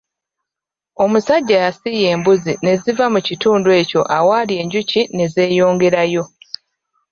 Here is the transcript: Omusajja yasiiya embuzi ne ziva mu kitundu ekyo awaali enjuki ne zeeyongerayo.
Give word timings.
Omusajja 1.03 1.55
yasiiya 1.65 2.07
embuzi 2.15 2.53
ne 2.63 2.73
ziva 2.81 3.05
mu 3.13 3.19
kitundu 3.27 3.69
ekyo 3.81 4.01
awaali 4.17 4.53
enjuki 4.61 5.01
ne 5.15 5.25
zeeyongerayo. 5.33 6.23